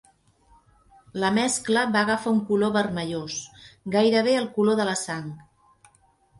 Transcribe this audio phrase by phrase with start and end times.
[1.23, 3.37] La mescla va agafar un color vermellós,
[3.99, 5.33] gairebé el color de la sang.